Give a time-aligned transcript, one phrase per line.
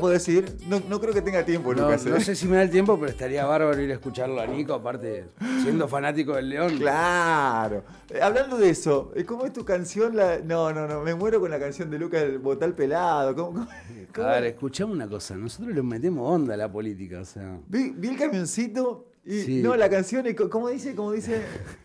[0.00, 0.56] puedo decir.
[0.66, 2.04] No, no creo que tenga tiempo, No, Lucas.
[2.06, 2.20] no ¿eh?
[2.20, 5.26] sé si me da el tiempo, pero estaría bárbaro ir a escucharlo a Nico, aparte,
[5.62, 6.78] siendo fanático del León.
[6.78, 7.84] Claro.
[8.08, 10.16] Eh, hablando de eso, eh, ¿cómo es tu canción?
[10.16, 10.38] La...
[10.38, 11.02] No, no, no.
[11.02, 13.34] Me muero con la canción de Lucas, el Botal Pelado.
[13.36, 13.68] ¿Cómo, cómo-
[14.14, 17.58] cómo- A ver, escuchame una cosa, nosotros le metemos onda a la política, o sea.
[17.68, 19.40] Vi, vi el camioncito y.
[19.42, 19.62] Sí.
[19.62, 20.24] No, la canción.
[20.50, 20.94] ¿Cómo dice?
[20.94, 21.42] ¿Cómo dice?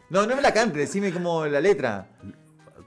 [0.10, 2.08] No, no me la cante, decime como la letra.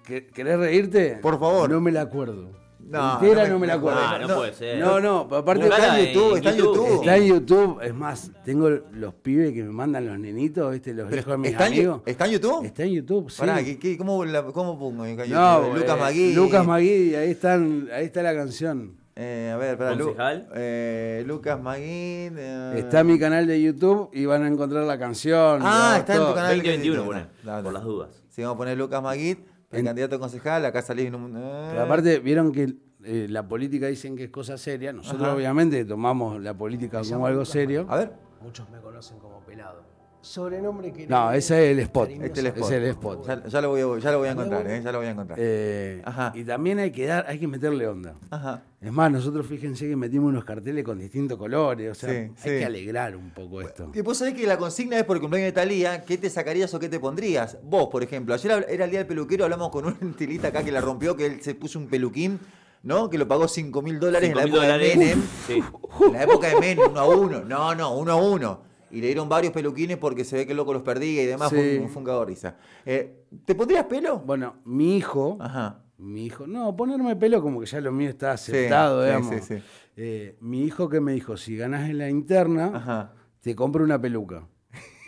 [0.04, 1.18] ¿Que- ¿Querés reírte?
[1.20, 1.68] Por favor.
[1.68, 2.50] No me la acuerdo.
[2.91, 4.00] No, Entera no no me- me, la acuerdo.
[4.02, 4.79] Ah, no, no, puede ser.
[4.79, 6.95] No, no, pero aparte Está en YouTube, está en YouTube.
[6.95, 7.80] está en YouTube.
[7.83, 10.95] Es más, tengo los pibes que me mandan los nenitos, ¿viste?
[10.95, 12.02] Los hijos de mis ¿Está en, amigos.
[12.06, 12.65] ¿Está en YouTube?
[12.65, 13.38] Está en YouTube, sí.
[13.41, 15.32] Pará, ¿qué- qué- cómo, la- ¿cómo pongo en YouTube?
[15.34, 16.34] No, Lucas eh, Magui.
[16.34, 18.96] Lucas Magui, ahí, están, ahí está la canción.
[19.20, 20.15] Eh, a ver, pará, Lu-
[20.55, 21.82] eh, Lucas Magui.
[21.84, 25.60] eh, Está en mi canal de YouTube y van a encontrar la canción.
[25.62, 26.55] Ah, está en tu canal.
[26.57, 27.62] 2021, Dale, poné, dale.
[27.65, 28.10] por las dudas.
[28.29, 30.64] Sí, vamos a poner Lucas Maguit, el En- candidato a concejal.
[30.64, 31.36] Acá salís en un.
[31.36, 31.68] eh.
[31.70, 34.92] Pero aparte, vieron que eh, la política dicen que es cosa seria.
[34.92, 35.34] Nosotros, Ajá.
[35.34, 37.86] obviamente, tomamos la política como algo serio.
[37.88, 38.12] A ver.
[38.40, 39.82] Muchos me conocen como pelado.
[40.21, 42.11] Sobrenombre que No, ese es el spot.
[42.11, 42.65] Este es el spot.
[42.65, 43.27] Ese es el spot.
[43.27, 44.80] Ya, ya lo voy a, ya lo voy a encontrar, ¿eh?
[44.83, 45.38] Ya lo voy a encontrar.
[45.41, 46.33] Eh, Ajá.
[46.35, 48.15] Y también hay que dar, hay que meterle onda.
[48.30, 48.63] Ajá.
[48.80, 52.30] Es más, nosotros fíjense que metimos unos carteles con distintos colores, o sea, Sí, hay
[52.37, 52.49] sí.
[52.51, 53.91] que alegrar un poco esto.
[53.95, 56.73] Y vos sabés que la consigna es por el cumpleaños de Talía, ¿qué te sacarías
[56.74, 57.59] o qué te pondrías?
[57.63, 60.73] Vos, por ejemplo, ayer era el día del peluquero, hablamos con un estilista acá que
[60.73, 62.39] la rompió, que él se puso un peluquín,
[62.83, 63.09] ¿no?
[63.11, 64.97] Que lo pagó 5 mil dólares en la 5.000 época de.
[64.97, 65.22] Menem.
[65.47, 65.62] Sí.
[66.06, 67.41] En la época de Menem, uno a uno.
[67.44, 68.68] No, no, uno a uno.
[68.91, 71.50] Y le dieron varios peluquines porque se ve que el loco los perdía y demás.
[71.50, 71.78] Sí.
[71.81, 72.56] un, fue un de risa.
[72.86, 74.20] Eh, ¿Te pondrías pelo?
[74.20, 75.82] Bueno, mi hijo, Ajá.
[75.98, 79.34] mi hijo, no, ponerme pelo como que ya lo mío está aceptado, sí, digamos.
[79.34, 79.62] sí, sí.
[79.97, 83.12] Eh, mi hijo que me dijo, si ganás en la interna, Ajá.
[83.41, 84.47] te compro una peluca.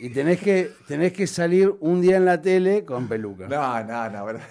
[0.01, 3.47] Y tenés que, tenés que salir un día en la tele con peluca.
[3.49, 4.49] No, no, no, verdad.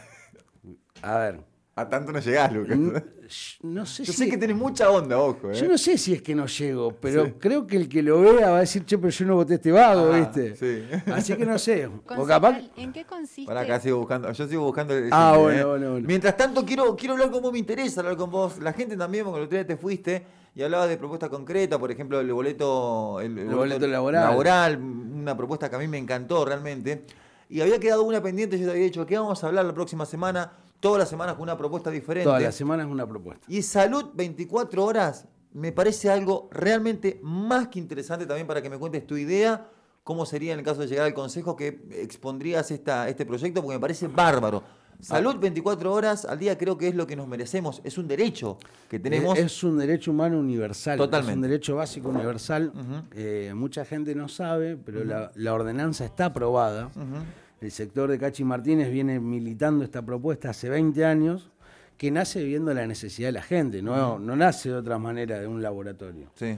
[1.01, 1.39] A ver,
[1.79, 2.75] A tanto no llegás, Lucas.
[2.77, 2.91] n-
[3.27, 4.19] sh- no sé Yo si...
[4.25, 5.53] sé que tenés mucha onda, ojo, ¿eh?
[5.55, 7.33] Yo no sé si es que no llego, pero Sí.
[7.39, 9.71] creo que el que lo vea va a decir, che, pero yo no voté este
[9.71, 10.55] vago, Ah, ¿viste?
[10.55, 10.83] sí.
[11.11, 11.85] Así que no sé.
[11.85, 13.45] O Concejal, capaz, ¿En qué consiste?
[13.47, 15.63] Para acá sigo buscando, yo sigo buscando el Ah, bueno, ¿eh?
[15.63, 16.07] bueno, bueno.
[16.07, 18.59] Mientras tanto, quiero, quiero hablar con vos, me interesa hablar con vos.
[18.59, 20.25] La gente también, porque el otro día te fuiste
[20.55, 24.23] y hablabas de propuestas concretas, por ejemplo, el boleto, el, El boleto laboral.
[24.23, 27.03] laboral, una propuesta que a mí me encantó realmente.
[27.51, 30.05] Y había quedado una pendiente, yo te había dicho, ¿qué vamos a hablar la próxima
[30.05, 30.51] semana?
[30.79, 32.25] Todas las semanas con una propuesta diferente.
[32.25, 33.45] todas las semanas es una propuesta.
[33.49, 38.77] Y salud 24 horas me parece algo realmente más que interesante también para que me
[38.77, 39.67] cuentes tu idea,
[40.03, 43.75] cómo sería en el caso de llegar al consejo que expondrías esta, este proyecto, porque
[43.75, 44.63] me parece bárbaro.
[45.01, 48.57] Salud 24 horas al día creo que es lo que nos merecemos, es un derecho
[48.89, 49.37] que tenemos.
[49.37, 50.97] Es, un derecho humano universal.
[50.97, 51.31] Totalmente.
[51.31, 52.73] Es un derecho básico universal.
[53.13, 56.87] Eh, mucha gente no sabe, pero la, la ordenanza está aprobada.
[56.87, 57.23] Ujú.
[57.61, 61.51] El sector de Cachi Martínez viene militando esta propuesta hace 20 años,
[61.97, 65.47] que nace viendo la necesidad de la gente, no, no nace de otra manera de
[65.47, 66.31] un laboratorio.
[66.35, 66.57] Sí.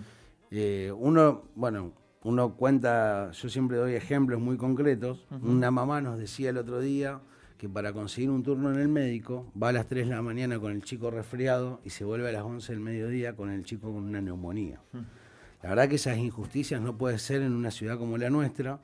[0.52, 5.26] Eh, uno, bueno, uno cuenta, yo siempre doy ejemplos muy concretos.
[5.42, 7.20] Una mamá nos decía el otro día
[7.58, 10.60] que para conseguir un turno en el médico va a las 3 de la mañana
[10.60, 13.92] con el chico resfriado y se vuelve a las 11 del mediodía con el chico
[13.92, 14.80] con una neumonía.
[15.64, 18.80] La verdad que esas injusticias no puede ser en una ciudad como la nuestra,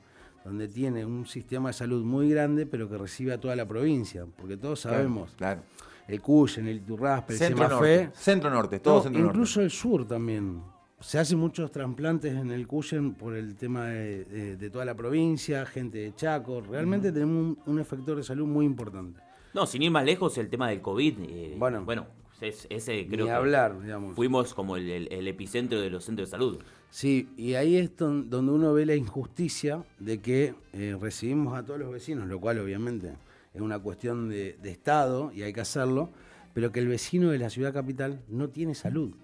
[0.48, 4.26] donde tiene un sistema de salud muy grande, pero que recibe a toda la provincia,
[4.36, 5.62] porque todos sabemos, Claro.
[6.08, 8.18] el Cuyen, el Iturraspe, el Centro Semafé, norte.
[8.18, 9.36] Centro norte, todo no, centro norte.
[9.36, 10.60] incluso el sur también.
[11.00, 14.96] Se hacen muchos trasplantes en el Cuyen por el tema de, de- de toda la
[14.96, 16.60] provincia, gente de Chaco.
[16.60, 19.20] Realmente tenemos un, un efector de salud muy importante.
[19.54, 21.18] No, sin ir más lejos, el tema del COVID.
[21.20, 21.84] eh, Bueno.
[21.84, 22.06] bueno,
[22.40, 24.16] es- ese creo Ni que hablar, digamos.
[24.16, 26.58] fuimos como el, el- el epicentro de los centros de salud.
[26.90, 31.62] Sí, y ahí es don- donde uno ve la injusticia de que eh, recibimos a
[31.64, 33.12] todos los vecinos, lo cual obviamente
[33.54, 36.10] es una cuestión de, de Estado y hay que hacerlo,
[36.54, 39.14] pero que el vecino de la ciudad capital no tiene salud.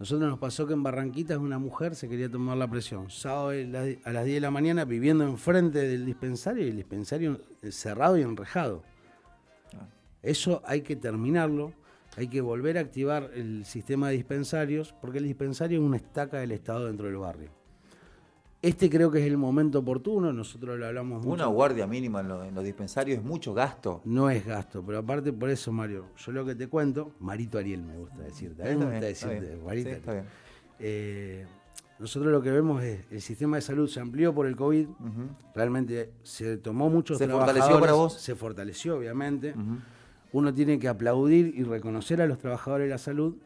[0.00, 3.10] Nosotros nos pasó que en Barranquitas una mujer se quería tomar la presión.
[3.10, 6.76] Sábado a la- a las 10 de la mañana viviendo enfrente del dispensario y el
[6.76, 8.82] dispensario cerrado y enrejado.
[10.22, 11.72] Eso hay que terminarlo,
[12.16, 16.38] hay que volver a activar el sistema de dispensarios, porque el dispensario es una estaca
[16.38, 17.50] del Estado dentro del barrio.
[18.62, 21.34] Este creo que es el momento oportuno, nosotros lo hablamos mucho.
[21.34, 24.00] Una guardia mínima en, los- en los dispensarios es mucho gasto.
[24.06, 27.82] No es gasto, pero aparte por eso, Mario, yo lo que te cuento, Marito Ariel
[27.82, 29.64] me gusta decirte, a mí me gusta está decirte, bien.
[29.66, 30.24] Marito Sí, está bien.
[30.78, 31.46] Eh,
[31.98, 34.88] nosotros lo que vemos es el sistema de salud se amplió por el COVID,
[35.54, 38.14] realmente se tomó muchos ¿Se fortaleció para vos?
[38.14, 39.50] Se fortaleció, obviamente.
[39.50, 39.76] Ujú.
[40.34, 43.36] Uno tiene que aplaudir y reconocer a los trabajadores de la salud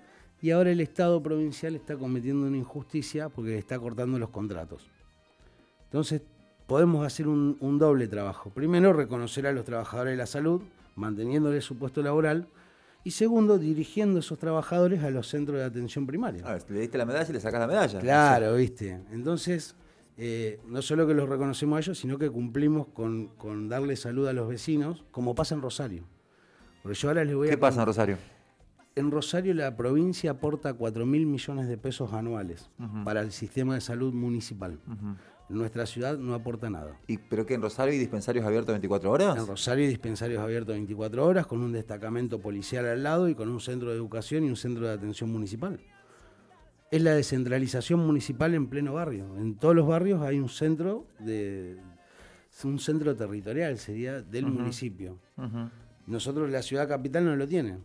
[0.40, 4.88] y ahora el Estado provincial está cometiendo una injusticia porque le está cortando los contratos.
[5.85, 6.23] Entonces,
[6.67, 8.49] podemos hacer un, un doble trabajo.
[8.49, 10.62] Primero, reconocer a los trabajadores de la salud,
[10.96, 12.49] manteniéndoles su puesto laboral,
[13.05, 16.43] Y segundo, dirigiendo a esos trabajadores a los centros de atención primaria.
[16.46, 18.00] A ver, le diste la medalla y le sacás la medalla.
[18.00, 18.99] Claro, viste.
[19.12, 19.76] Entonces,
[20.17, 24.26] eh, no solo que los reconocemos a ellos, sino que cumplimos con, con darle salud
[24.26, 26.05] a los vecinos, como pasa en Rosario.
[26.88, 28.17] Porque yo ahora les voy a ¿Qué pasa en Rosario?
[28.94, 32.70] En Rosario la provincia aporta 4 mil millones de pesos anuales
[33.05, 34.81] para el sistema de salud municipal.
[35.50, 36.99] Nuestra ciudad no aporta nada.
[37.06, 39.37] ¿Y, ¿Pero qué en Rosario hay dispensarios abiertos 24 horas?
[39.37, 43.50] En Rosario hay dispensarios abiertos 24 horas con un destacamento policial al lado y con
[43.50, 45.79] un centro de educación y un centro de atención municipal.
[46.91, 49.37] Es la descentralización municipal en pleno barrio.
[49.37, 51.76] En todos los barrios hay un centro de
[52.64, 55.19] un centro territorial, sería del municipio.
[56.08, 57.78] Nosotros la ciudad capital no lo tiene.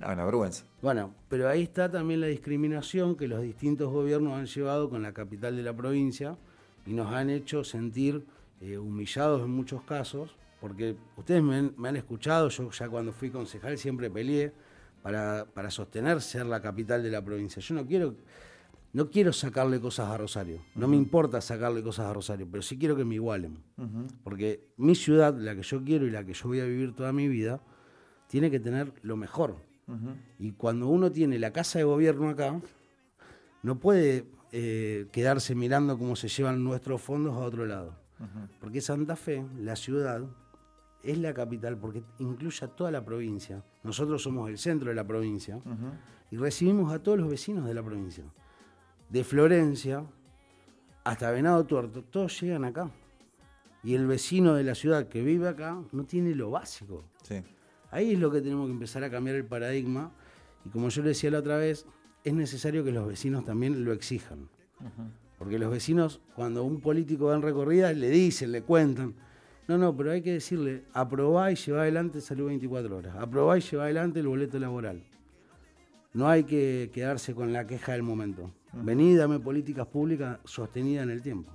[0.00, 0.64] Ah, una vergüenza.
[0.82, 5.12] Bueno, pero ahí está también la discriminación que los distintos gobiernos han llevado con la
[5.12, 6.36] capital de la provincia
[6.84, 8.26] y nos han hecho sentir
[8.60, 13.12] eh, humillados en muchos casos, porque ustedes me han, me han escuchado, yo ya cuando
[13.12, 14.52] fui concejal siempre peleé
[15.02, 17.62] para, para sostener ser la capital de la provincia.
[17.62, 18.16] Yo no quiero,
[18.92, 22.78] no quiero sacarle cosas a Rosario, no me importa sacarle cosas a Rosario, pero sí
[22.78, 23.58] quiero que me igualen,
[24.24, 27.12] porque mi ciudad, la que yo quiero y la que yo voy a vivir toda
[27.12, 27.60] mi vida,
[28.28, 29.56] tiene que tener lo mejor.
[30.38, 32.60] Y cuando uno tiene la casa de gobierno acá,
[33.62, 37.94] no puede eh, quedarse mirando cómo se llevan nuestros fondos a otro lado.
[38.60, 40.22] Porque Santa Fe, la ciudad,
[41.02, 43.62] es la capital porque incluye a toda la provincia.
[43.84, 45.60] Nosotros somos el centro de la provincia
[46.30, 48.24] y recibimos a todos los vecinos de la provincia.
[49.08, 50.04] De Florencia
[51.04, 52.90] hasta Venado Tuerto, todos llegan acá.
[53.84, 57.04] Y el vecino de la ciudad que vive acá no tiene lo básico.
[57.22, 57.42] Sí.
[57.90, 60.10] Ahí es lo que tenemos que empezar a cambiar el paradigma.
[60.64, 61.86] Y como yo le decía la otra vez,
[62.24, 64.48] es necesario que los vecinos también lo exijan.
[65.38, 69.14] Porque los vecinos, cuando un político va en recorrida, le dicen, le cuentan.
[69.68, 73.16] No, no, pero hay que decirle, aprobá y llevá adelante salud 24 horas.
[73.16, 75.04] Aprobá y llevá adelante el boleto laboral.
[76.12, 78.50] No hay que quedarse con la queja del momento.
[78.82, 81.50] Vení, dame políticas públicas sostenidas en el tiempo.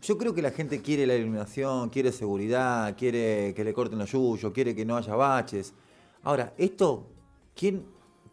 [0.00, 4.10] Yo creo que la gente quiere la iluminación, quiere seguridad, quiere que le corten los
[4.10, 5.74] yuyos, quiere que no haya baches.
[6.22, 7.06] Ahora, esto,
[7.54, 7.84] ¿quién,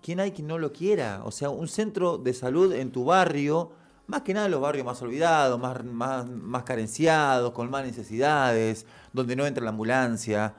[0.02, 1.22] ¿quién hay que no lo quiera?
[1.26, 3.72] O sea, un centro de salud en tu barrio,
[4.08, 8.86] más que nada en los barrios más olvidados, más, más, más carenciados, con más necesidades,
[9.14, 10.56] donde no entra la ambulancia.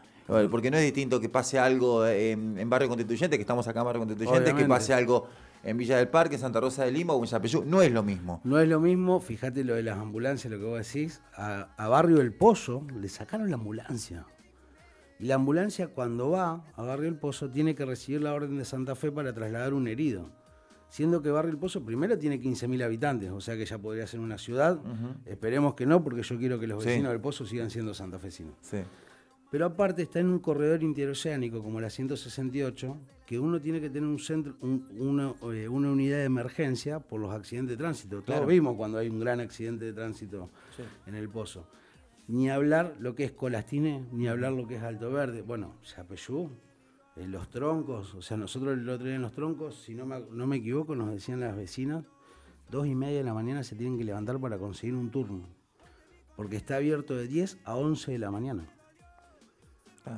[0.49, 3.87] Porque no es distinto que pase algo en, en Barrio Constituyente, que estamos acá en
[3.87, 5.27] Barrio Constituyente, que pase algo
[5.63, 7.65] en Villa del Parque, en Santa Rosa de Lima o en Yapeyú.
[7.67, 8.41] No es lo mismo.
[8.45, 11.89] No es lo mismo, fíjate lo de las ambulancias, lo que vos decís, a, a
[11.89, 14.27] Barrio del Pozo le sacaron la ambulancia.
[15.19, 18.65] Y la ambulancia cuando va a Barrio del Pozo tiene que recibir la orden de
[18.65, 20.31] Santa Fe para trasladar un herido.
[20.89, 24.19] Siendo que Barrio del Pozo primero tiene 15.000 habitantes, o sea que ya podría ser
[24.19, 24.81] una ciudad.
[25.27, 26.89] Esperemos que no, porque yo quiero que los Sí.
[26.89, 28.55] vecinos del Pozo sigan siendo santafesinos.
[28.63, 28.79] Sí.
[29.51, 34.09] Pero aparte está en un corredor interoceánico como la 168, que uno tiene que tener
[34.09, 38.17] un centro, un- una, eh, una unidad de emergencia por los accidentes de tránsito.
[38.17, 38.47] Todos Claro.
[38.47, 40.51] vimos cuando hay un gran accidente de tránsito
[41.07, 41.67] en el pozo.
[42.29, 45.43] Ni hablar lo que es Colastine, ni hablar lo que es Alto Verde.
[45.43, 46.49] Bueno, Yapeyú,
[47.17, 50.21] eh, los troncos, o sea, nosotros el otro día en los troncos, si no me,
[50.31, 52.05] no me equivoco, nos decían las vecinas,
[52.71, 55.43] dos y media de la mañana se tienen que levantar para conseguir un turno.
[56.37, 58.65] Porque está abierto de 10 a 11 de la mañana.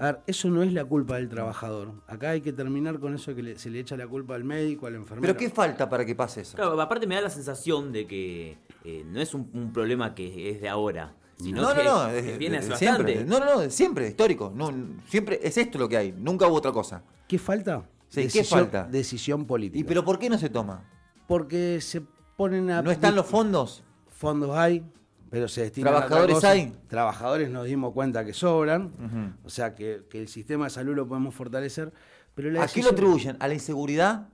[0.01, 1.93] A ver, eso no es la culpa del trabajador.
[2.07, 4.87] Acá hay que terminar con eso que le- se le echa la culpa al médico,
[4.87, 5.23] al enfermero.
[5.35, 6.57] ¿Pero qué falta para que pase eso?
[6.57, 10.51] Claro, aparte me da la sensación de que eh, no es un, un problema que
[10.51, 13.25] es de ahora, sino No, que, no, no, es- viene de- hace siempre.
[13.25, 14.53] No, no, no, siempre, histórico.
[14.55, 14.73] No,
[15.07, 17.03] siempre es esto lo que hay, nunca hubo otra cosa.
[17.29, 17.89] ¿Qué falta?
[18.09, 18.85] Sí, ¿qué falta?
[18.91, 19.79] Decisión política.
[19.81, 20.85] ¿Y pero por qué no se toma?
[21.27, 22.03] Porque se
[22.37, 22.83] ponen a...
[22.83, 23.83] ¿No están los fondos?
[24.09, 24.85] Fondos hay,
[25.33, 26.51] pero se destinan a ¿Trabajadores cosa.
[26.51, 26.73] hay?
[26.89, 29.39] Trabajadores nos dimos cuenta que sobran.
[29.45, 31.91] O sea, que, que el sistema de salud lo podemos fortalecer.
[32.35, 33.39] Pero la ¿A qué lo atribuyen?
[33.41, 34.29] ¿A la inseguridad?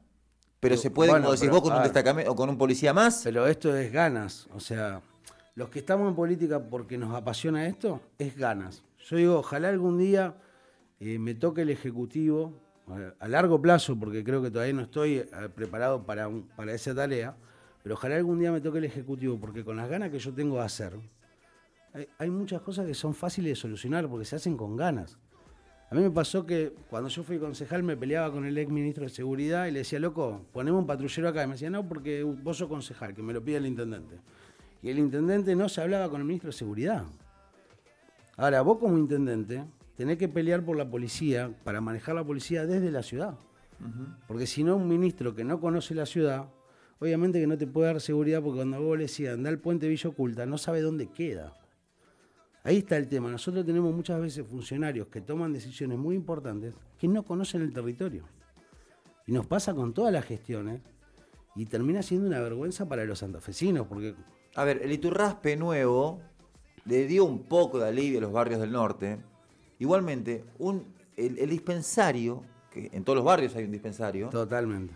[0.58, 2.48] Pero Pero, se puede, bueno, como decís pero, vos, con a un destacamento o con
[2.50, 3.20] un policía más.
[3.22, 4.48] Pero esto es ganas.
[4.52, 5.00] O sea,
[5.54, 8.82] los que estamos en política porque nos apasiona esto, es ganas.
[9.08, 10.34] Yo digo, ojalá algún día
[10.98, 15.18] eh, me toque el Ejecutivo, a- a largo plazo, porque creo que todavía no estoy
[15.18, 17.36] eh, preparado para, un- para esa tarea,
[17.82, 20.56] pero ojalá algún día me toque el Ejecutivo, porque con las ganas que yo tengo
[20.56, 20.94] de hacer,
[21.94, 25.18] hay, hay muchas cosas que son fáciles de solucionar, porque se hacen con ganas.
[25.90, 29.04] A mí me pasó que cuando yo fui concejal me peleaba con el ex ministro
[29.04, 31.44] de Seguridad y le decía, loco, ponemos un patrullero acá.
[31.44, 34.18] Y me decía, no, porque vos sos concejal, que me lo pide el intendente.
[34.82, 37.04] Y el intendente no se hablaba con el ministro de Seguridad.
[38.36, 39.64] Ahora, vos como intendente
[39.96, 43.38] tenés que pelear por la policía para manejar la policía desde la ciudad.
[44.26, 46.48] Porque si no, un ministro que no conoce la ciudad,
[47.00, 49.88] obviamente que no te puede dar seguridad porque cuando vos le decís anda al puente
[49.88, 51.54] Villa Oculta, no sabe dónde queda.
[52.64, 53.30] Ahí está el tema.
[53.30, 58.24] Nosotros tenemos muchas veces funcionarios que toman decisiones muy importantes que no conocen el territorio.
[59.26, 60.82] Y nos pasa con todas las gestiones
[61.54, 64.14] y termina siendo una vergüenza para los santafesinos, porque
[64.54, 66.20] A ver, el Iturraspe nuevo
[66.84, 69.18] le dio un poco de alivio a los barrios del norte.
[69.78, 70.84] Igualmente, un,
[71.16, 74.94] el, el dispensario, que en todos los barrios hay un dispensario, totalmente.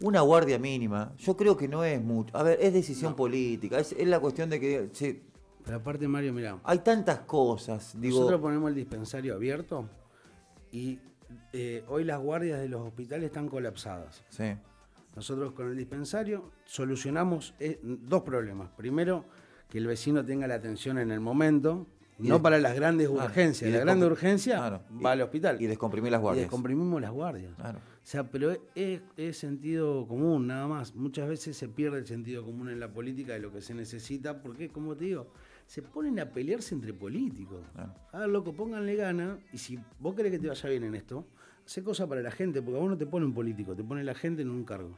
[0.00, 2.36] Una guardia mínima, yo creo que no es mucho.
[2.36, 5.22] A ver, es decisión política, es, es la cuestión de que che,
[5.64, 7.94] Pero aparte, Mario, mira, hay tantas cosas.
[8.00, 9.88] Digo, nosotros ponemos el dispensario abierto
[10.70, 10.98] y
[11.52, 14.24] eh, hoy las guardias de los hospitales están colapsadas.
[14.28, 14.54] sí,
[15.16, 18.70] Nosotros con el dispensario solucionamos eh, dos problemas.
[18.76, 19.24] Primero,
[19.68, 21.86] que el vecino tenga la atención en el momento,
[22.18, 23.70] no des- para las grandes Claro, urgencias.
[23.72, 25.60] La grande urgencia claro, va al hospital.
[25.62, 26.42] y descomprimir las guardias.
[26.42, 27.52] Y descomprimimos las guardias.
[27.56, 27.78] Claro.
[27.78, 30.94] O sea, pero es, sentido común, nada más.
[30.94, 34.40] Muchas veces se pierde el sentido común en la política de lo que se necesita,
[34.42, 35.28] porque, como te digo,
[35.66, 37.60] se ponen a pelearse entre políticos.
[38.12, 41.26] A ver, loco, pónganle gana, y si vos querés que te vaya bien en esto,
[41.66, 44.02] hace cosas para la gente, porque a vos no te pone un político, te pone
[44.02, 44.96] la gente en un cargo.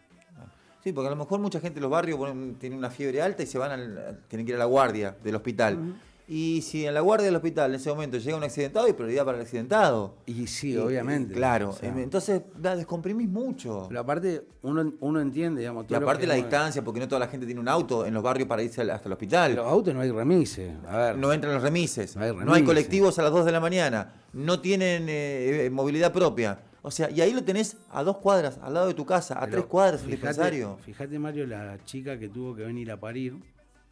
[0.84, 2.18] Sí, porque a lo mejor mucha gente en los barrios
[2.58, 5.34] tiene una fiebre alta y se van al, tienen que ir a la guardia del
[5.34, 5.94] hospital.
[6.32, 9.24] Y si en la guardia del hospital en ese momento llega un accidentado, hay prioridad
[9.24, 10.14] para el accidentado.
[10.26, 11.32] Y sí, Y- obviamente.
[11.32, 11.70] y Claro.
[11.70, 13.86] O sea, em, Entonces, da, descomprimís mucho.
[13.88, 17.18] pero aparte, uno, uno entiende, digamos, Y todo lo aparte la distancia, porque no toda
[17.18, 19.56] la gente tiene un auto en los barrios para irse hasta el hospital.
[19.56, 20.72] Los autos no hay remises.
[20.86, 22.14] A ver, No entran los remises.
[22.14, 24.12] No hay No hay colectivos a las 2 de la mañana.
[24.32, 26.60] No tienen eh, eh, movilidad propia.
[26.82, 29.40] O sea, y ahí lo tenés a dos cuadras, al lado de tu casa, a
[29.40, 30.78] Pero tres cuadras, fíjate- dispensario.
[30.84, 33.34] Fíjate, Mario, la chica que tuvo que venir a parir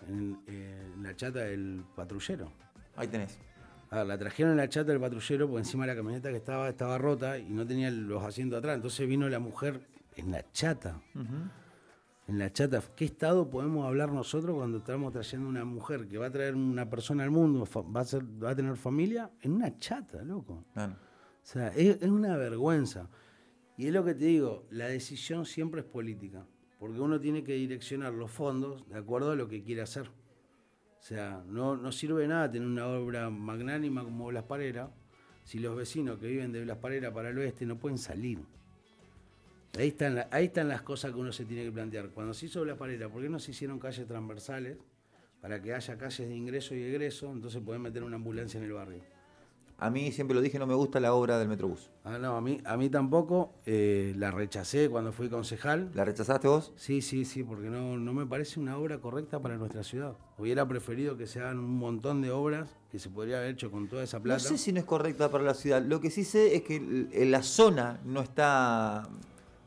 [0.09, 2.53] en, en la chata del patrullero.
[2.97, 3.39] Ahí tenés.
[3.91, 6.69] A ver, la trajeron en la chata del patrullero porque encima la camioneta que estaba
[6.69, 8.77] estaba rota y no tenía los asientos atrás.
[8.77, 9.81] Entonces vino la mujer
[10.17, 11.01] en la chata.
[12.27, 12.83] En la chata.
[12.95, 16.91] ¿Qué estado podemos hablar nosotros cuando estamos trayendo una mujer que va a traer una
[16.91, 19.31] persona al mundo, va a, ser, va a tener familia?
[19.41, 20.65] En una chata, loco.
[20.75, 20.93] Claro.
[20.93, 23.09] O sea, es, es una vergüenza.
[23.79, 26.45] Y es lo que te digo, la decisión siempre es política,
[26.79, 30.09] porque uno tiene que direccionar los fondos de acuerdo a lo que quiere hacer.
[30.09, 34.91] O sea, no, no sirve nada tener una obra magnánima como Blas Parera
[35.45, 38.39] si los vecinos que viven de Blas Parera para el oeste no pueden salir.
[39.79, 42.11] Ahí están, ahí están las cosas que uno se tiene que plantear.
[42.11, 44.77] Cuando se hizo Blas Parera, ¿por qué no se hicieron calles transversales
[45.41, 47.31] para que haya calles de ingreso y egreso?
[47.33, 49.18] Entonces pueden meter una ambulancia en el barrio.
[49.81, 51.89] A mí siempre lo dije, no me gusta la obra del Metrobús.
[52.03, 53.53] Ah, no, a mí, a mí tampoco.
[53.65, 55.91] eh, la rechacé cuando fui concejal.
[55.95, 56.73] ¿La rechazaste vos?
[56.75, 60.15] Sí, sí, sí, porque no, no me parece una obra correcta para nuestra ciudad.
[60.37, 63.87] Hubiera preferido que se hagan un montón de obras que se podría haber hecho con
[63.89, 64.41] toda esa No plata.
[64.41, 65.81] sé si no es correcta para la ciudad.
[65.81, 66.75] Lo que sí sé es que
[67.13, 69.09] en la zona no está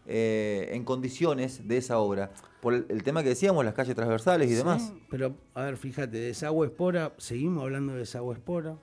[0.08, 2.32] eh, en condiciones de esa obra.
[2.60, 4.92] Por el, el tema que decíamos, las calles transversales y Sí, demás.
[5.10, 8.76] Pero, a ver, fíjate, desagüe espora, seguimos hablando de desagüe espora,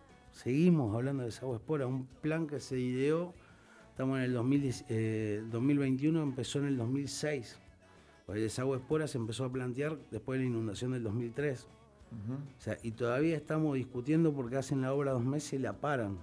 [0.42, 3.34] seguimos hablando de desagüe espora, un plan que se ideó,
[3.90, 7.58] estamos en el 2010, eh, 2021, empezó en el 2006.
[8.28, 11.66] El desagüe espora se empezó a plantear después de la inundación del 2003.
[12.10, 16.18] O sea, y todavía estamos discutiendo porque hacen la obra dos meses y la paran.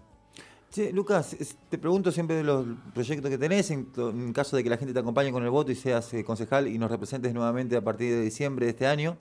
[0.72, 1.36] Che, Lucas,
[1.70, 5.00] te pregunto siempre de los proyectos que tenés, en caso de que la gente te
[5.00, 8.22] acompañe con el voto y seas eh, concejal y nos representes nuevamente a partir de
[8.22, 9.18] diciembre de este año.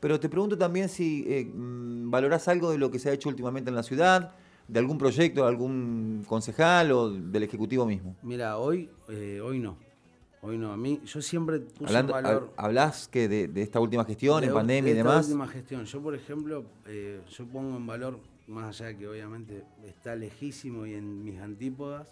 [0.00, 3.28] Pero te pregunto también si eh, mm, valorás algo de lo que se ha hecho
[3.28, 4.32] últimamente en la ciudad,
[4.68, 8.16] de algún proyecto, de algún concejal o del Ejecutivo mismo.
[8.22, 9.76] Mira, hoy, eh, hoy no.
[10.42, 10.72] Hoy no.
[10.72, 12.50] A mí, yo siempre puse Hablando, valor.
[12.56, 15.26] hab- ¿Hablás que de, de esta última gestión, de en pandemia y de demás?
[15.26, 15.84] última gestión.
[15.84, 20.84] Yo, por ejemplo, eh, yo pongo en valor, más allá de que obviamente está lejísimo
[20.86, 22.08] y en mis antípodas,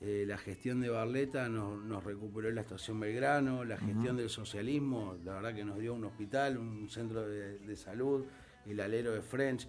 [0.00, 5.16] eh, la gestión de Barleta nos, nos recuperó la estación Belgrano, la gestión del socialismo,
[5.24, 8.24] la verdad que nos dio un hospital, un centro de, de salud,
[8.66, 9.68] el alero de French.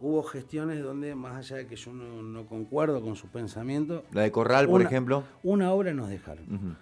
[0.00, 4.22] Hubo gestiones donde, más allá de que yo no, no concuerdo con su pensamiento, La
[4.22, 5.24] de Corral, por una- ejemplo.
[5.42, 6.76] una obra nos dejaron.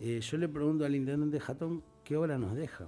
[0.00, 2.86] Eh, yo le pregunto al intendente Jatón, ¿qué obra nos deja?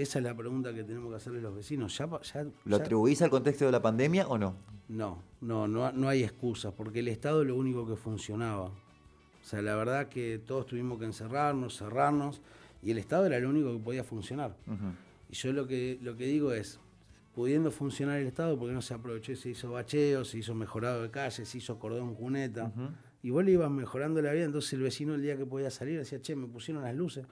[0.00, 1.96] Esa es la pregunta que tenemos que hacerle a los vecinos.
[1.98, 2.20] Ya, ¿Lo
[2.64, 4.56] ya- atribuís al contexto de la pandemia o no?
[4.88, 8.64] No, no, no, no hay excusas, porque el Estado es lo único que funcionaba.
[8.64, 8.72] O
[9.44, 12.40] sea, la verdad que todos tuvimos que encerrarnos, cerrarnos,
[12.82, 14.56] y el Estado era lo único que podía funcionar.
[15.28, 16.80] Y yo lo que, lo que digo es,
[17.34, 21.10] pudiendo funcionar el Estado, porque no se aprovechó se hizo bacheo, se hizo mejorado de
[21.10, 22.72] calles, se hizo cordón cuneta,
[23.22, 25.98] y vos le ibas mejorando la vida, entonces el vecino el día que podía salir
[25.98, 27.26] decía, che, me pusieron las luces.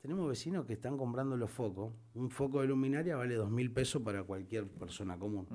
[0.00, 1.92] Tenemos vecinos que están comprando los focos.
[2.14, 5.46] Un foco de luminaria vale dos mil pesos para cualquier persona común.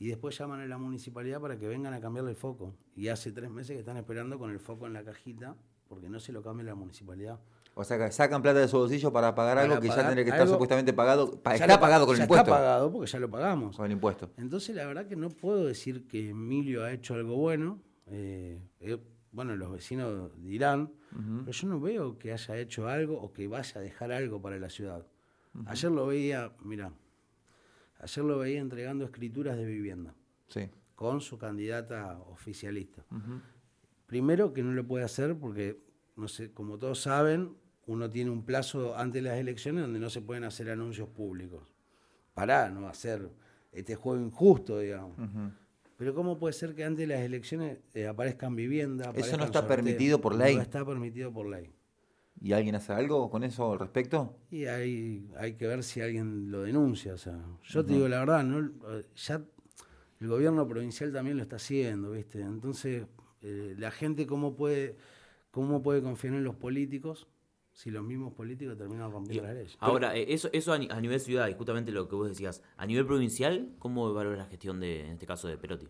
[0.00, 2.74] Y después llaman a la municipalidad para que vengan a cambiarle el foco.
[2.96, 5.56] Y hace tres meses que están esperando con el foco en la cajita
[5.88, 7.38] porque no se lo cambia la municipalidad.
[7.76, 10.24] O sea, que sacan plata de su bolsillo para pagar Para algo que ya tendría
[10.24, 11.40] que estar supuestamente pagado.
[11.40, 12.42] pa- está lo pagado con el impuesto.
[12.44, 13.76] Está pagado porque ya lo pagamos.
[13.76, 14.30] Con el impuesto.
[14.38, 17.80] Entonces, la verdad que no puedo decir que Emilio ha hecho algo bueno.
[18.06, 18.98] Eh, eh,
[19.34, 20.90] bueno, los vecinos dirán,
[21.44, 24.58] pero yo no veo que haya hecho algo o que vaya a dejar algo para
[24.58, 25.06] la ciudad.
[25.66, 26.92] Ayer lo veía, mira,
[28.00, 30.14] ayer lo veía entregando escrituras de vivienda
[30.48, 30.68] Sí.
[30.94, 33.04] con su candidata oficialista.
[34.06, 35.80] Primero que no lo puede hacer porque,
[36.16, 40.10] no sé, como todos saben, uno tiene un plazo antes de las elecciones donde no
[40.10, 41.62] se pueden hacer anuncios públicos.
[42.34, 43.30] Para no hacer
[43.72, 45.16] este juego injusto, digamos.
[45.96, 49.16] Pero ¿cómo puede ser que antes de las elecciones eh, aparezcan viviendas?
[49.16, 50.56] Eso no está permitido por ley.
[50.56, 51.72] No está permitido por ley.
[52.40, 54.36] ¿Y alguien hace algo con eso al respecto?
[54.50, 57.14] Y hay, hay que ver si alguien lo denuncia.
[57.14, 58.70] O sea, yo te digo la verdad, ¿no?
[59.14, 59.42] Ya
[60.20, 62.40] el gobierno provincial también lo está haciendo, ¿viste?
[62.40, 63.06] Entonces,
[63.42, 64.96] eh, la gente cómo puede,
[65.50, 67.28] cómo puede confiar en los políticos
[67.74, 69.76] si los mismos políticos terminan rompiendo las leyes.
[69.80, 72.62] Ahora, eh, eso, eso a, ni- a nivel ciudad, y justamente lo que vos decías,
[72.78, 75.88] a nivel provincial, ¿cómo evalúas la gestión de, en este caso, de Perotti?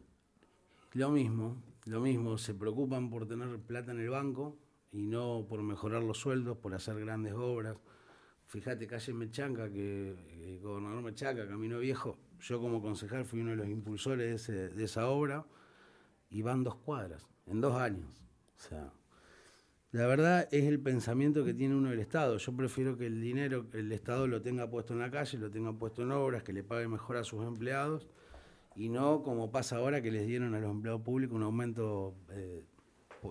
[0.94, 4.56] Lo mismo, lo mismo, se preocupan por tener plata en el banco
[4.92, 7.76] y no por mejorar los sueldos, por hacer grandes obras.
[8.46, 10.10] Fíjate, calle Mechanca, que
[10.42, 14.74] el gobernador Mechanca, Camino Viejo, yo como concejal fui uno de los impulsores de, ese-
[14.74, 15.44] de esa obra
[16.30, 18.06] y van dos cuadras, en dos años.
[18.56, 18.92] O sea,
[19.94, 22.36] la verdad es el pensamiento que tiene uno del Estado.
[22.38, 25.72] Yo prefiero que el dinero, el Estado lo tenga puesto en la calle, lo tenga
[25.72, 28.08] puesto en obras, que le pague mejor a sus empleados
[28.74, 32.64] y no como pasa ahora que les dieron a los empleados públicos un aumento eh,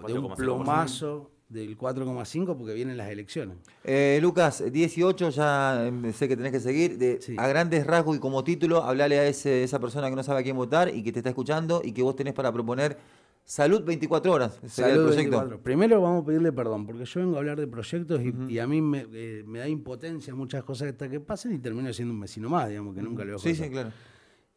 [0.07, 0.35] de un 4,5%.
[0.37, 3.57] plomazo del 4,5 porque vienen las elecciones.
[3.83, 6.97] Eh, Lucas, 18, ya em, sé que tenés que seguir.
[6.97, 7.35] De, Sí.
[7.37, 10.43] A grandes rasgos y como título, hablale a ese- esa persona que no sabe a
[10.43, 12.97] quién votar y que te está escuchando y que vos tenés para proponer
[13.45, 14.59] Salud 24 horas.
[14.67, 15.37] Sería el Salud proyecto.
[15.37, 15.61] 24.
[15.63, 18.67] Primero vamos a pedirle perdón, porque yo vengo a hablar de proyectos y, y a
[18.67, 22.21] mí me, eh, me da impotencia muchas cosas hasta que pasen y termino siendo un
[22.21, 23.65] vecino más, digamos, que nunca le voy a Sí, pasar.
[23.65, 23.91] sí, claro.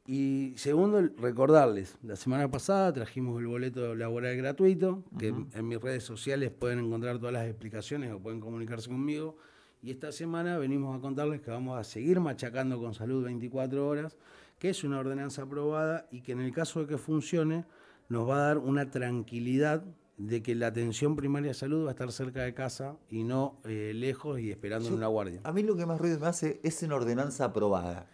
[0.09, 6.05] Y segundo, recordarles, la semana pasada trajimos el boleto laboral gratuito, que en mis redes
[6.05, 9.37] sociales pueden encontrar todas las explicaciones o pueden comunicarse conmigo.
[9.83, 14.17] Y esta semana venimos a contarles que vamos a seguir machacando con salud 24 horas,
[14.61, 17.65] que es una ordenanza aprobada y que en el caso de que funcione
[18.09, 19.85] nos va a dar una tranquilidad
[20.17, 23.61] de que la atención primaria de salud va a estar cerca de casa y no
[23.65, 25.41] eh, lejos y esperando en una guardia.
[25.45, 28.09] A mí lo que más ruido me hace es una ordenanza aprobada.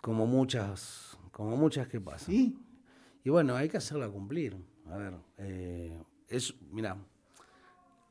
[0.00, 2.34] Como muchas, como muchas que pasan.
[2.34, 2.58] ¿Sí?
[3.24, 4.56] Y bueno, hay que hacerla cumplir.
[4.86, 6.96] A ver, eh, es, mira,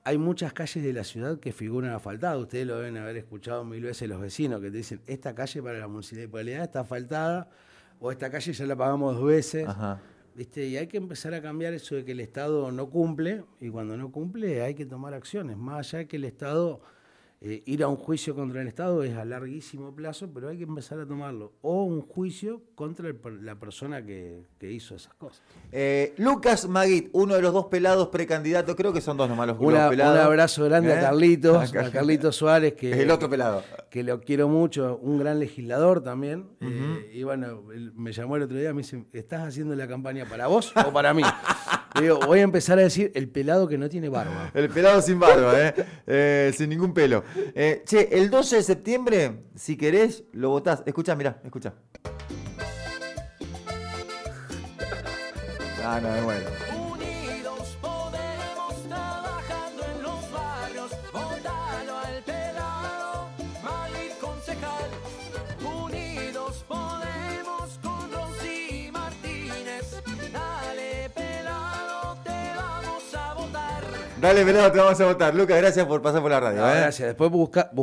[0.03, 2.39] hay muchas calles de la ciudad que figuran asfaltadas.
[2.39, 5.79] Ustedes lo deben haber escuchado mil veces los vecinos que te dicen, esta calle para
[5.79, 7.49] la municipalidad está asfaltada
[7.99, 9.67] o esta calle ya la pagamos dos veces.
[9.67, 9.99] Ajá.
[10.37, 10.67] ¿Viste?
[10.67, 13.97] Y hay que empezar a cambiar eso de que el Estado no cumple y cuando
[13.97, 15.57] no cumple hay que tomar acciones.
[15.57, 16.79] Más allá de que el Estado,
[17.39, 20.63] eh, ir a un juicio contra el Estado es a larguísimo plazo, pero hay que
[20.63, 21.53] empezar a tomarlo.
[21.61, 25.41] O un juicio contra el la persona que, que hizo esas cosas.
[25.71, 29.57] Eh, Lucas Maguit, uno de los dos pelados precandidatos, creo que son dos nomás los,
[29.59, 30.15] Una- pelados.
[30.19, 30.97] un abrazo grande ¿Eh?
[30.97, 33.63] a Carlitos, Acá- a Carlitos Suárez, que, Es el otro pelado.
[33.91, 36.47] que lo quiero mucho, un gran legislador también.
[36.61, 40.25] eh, y bueno, él me llamó el otro día, me dice, ¿estás haciendo la campaña
[40.25, 41.21] para vos o para mí?
[42.25, 44.51] Voy a empezar a decir el pelado que no tiene barba.
[44.53, 45.73] El pelado sin barba, ¿eh?
[46.05, 47.23] Eh, sin ningún pelo.
[47.55, 50.83] Eh, che, el 12 de septiembre, si querés, lo votás.
[50.85, 51.73] Escucha, mirá, escucha.
[55.83, 56.66] Ah, no, es bueno.
[74.19, 75.35] Dale, pelado, te vamos a votar.
[75.35, 76.61] Lucas, gracias por pasar por la radio.
[76.61, 76.77] No, ¿eh?
[76.77, 77.09] gracias.
[77.09, 77.69] Después busca,